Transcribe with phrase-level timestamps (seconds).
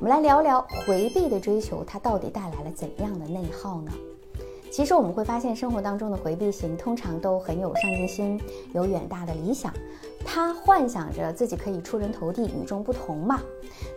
[0.00, 3.92] 我们来聊聊回避的追求，它到底带来了怎样的内耗呢？
[4.70, 8.40] 其实我们会发现，生活当中的回避型通常都很有上进心，
[8.72, 9.70] 有远大的理想，
[10.24, 13.42] 他幻想着自己可以出人头地、与众不同嘛。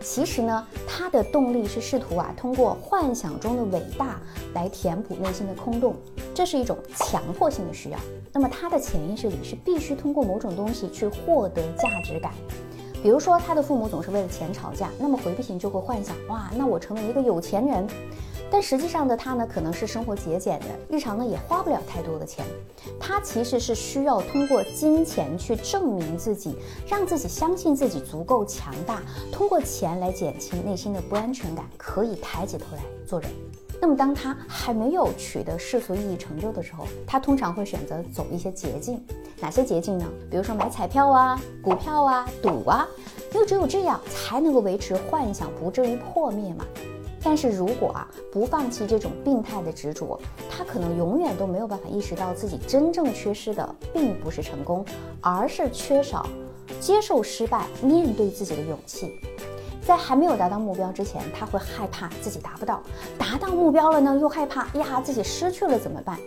[0.02, 4.20] 其实呢，他的动力是试图啊，通过幻想中的伟大
[4.52, 5.96] 来填补内心的空洞，
[6.34, 7.98] 这是一种强迫性的需要。
[8.30, 12.34] 那么他的潜意识里是必须通过某种东西去获得价值感。
[13.04, 17.86] 比如说，他的父母总是为了钱吵架，那么回避型就会幻想：哇，那我成为一个有钱人。
[18.50, 22.46] 但实际上的他呢，可能是生活节俭的，日常呢也花不了太多的钱。
[22.98, 26.56] 他其实是需要通过金钱去证明自己，
[26.88, 33.28] 让自己相信自己足够强大，通过钱来减轻内心的不安全感，可以抬起头来做人。
[33.84, 38.98] 那么当他还没有取得世俗意义成就的时候，他通常会选择走一些捷径。
[39.38, 40.06] 哪些捷径呢？
[40.30, 42.88] 比如说买彩票啊、股票啊、赌啊，
[43.34, 46.64] 因为只有这样才能够维持幻想不至于破灭嘛。
[47.22, 54.82] 但是如果啊不放弃这种病态的执着，他可能永远都没有办法意识到自己真正缺失的并不是成功，
[55.20, 56.26] 而是缺少
[56.80, 59.20] 接受失败、面对自己的勇气。
[59.86, 62.76] 在还没有达到目标之前，他会害怕自己达不到；
[63.18, 66.18] 达到目标了呢，又害怕呀自己失去了怎么办？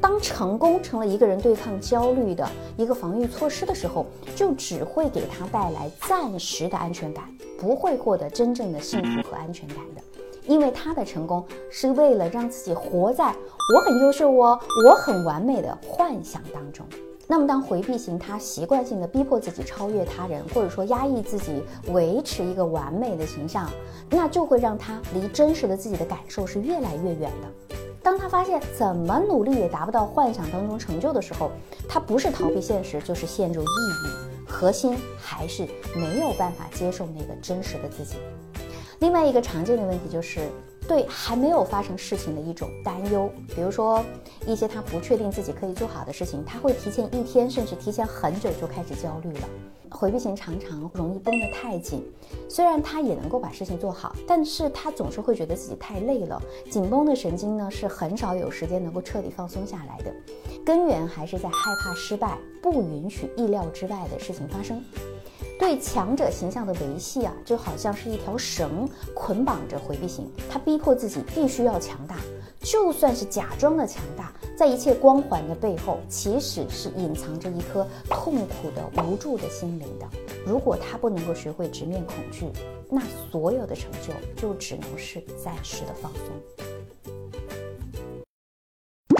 [0.00, 7.24] 当成功成了一个人对抗焦虑的一个防御措施的时候，就只会给他带来暂时的安全感，
[7.58, 10.02] 不会获得真正的幸福和安全感的。
[10.46, 13.34] 因为他的成功是为了让自己活在
[13.74, 16.86] 我很优秀哦，我很完美的幻想当中。
[17.30, 21.62] 那么，当回避型他习惯性的逼迫自己超越他人，或者说压抑自己
[21.92, 23.70] 维持一个完美的形象，
[24.08, 27.76] 那就会让他离真实的自己的感受是越来越远的。
[28.02, 31.50] 当他发现怎么努力也达不到幻想当中成就的时候，
[31.86, 38.16] 他不是逃避现实，就是陷入抑郁，核心还是没有办法接受那个真实的自己。
[39.00, 40.40] 另外一个常见的问题就是
[40.88, 44.02] 对还没有发生事情的一种担忧，比如说
[44.46, 49.48] 一些他不确定自己可以做好的事情，他会提前一天甚至提前很久就开始焦虑了。
[49.90, 52.04] 回避型常常容易绷得太紧，
[52.48, 56.40] 虽然他也能够把事情做好，但是他总是会觉得自己太累了。
[56.70, 60.12] 紧绷的神经呢是很少有时间能够彻底放松下来的，
[60.64, 64.82] 根源还是在害怕失败，不允许意料之外的事情发生。
[65.58, 72.16] 对强者形象的维系啊，就好像是一条绳捆绑着回避型，他逼迫自己必须要强大，
[72.60, 80.08] 就算是假装的强大，在一切光环的背后，其实是隐藏着一颗痛苦的、无助的心灵的。
[80.46, 82.46] 如果他不能够学会直面恐惧，
[82.88, 86.22] 那所有的成就就只能是暂时的放松。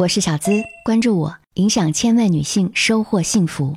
[0.00, 3.76] 我是小资，关注我，影响千万女性，收获幸福。